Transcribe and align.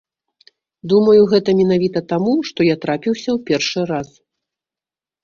Думаю, 0.93 1.19
гэта 1.33 1.49
менавіта 1.59 1.99
таму, 2.13 2.33
што 2.51 2.59
я 2.69 2.75
трапіўся 2.87 3.29
ў 3.35 3.45
першы 3.51 3.79
раз. 3.93 4.09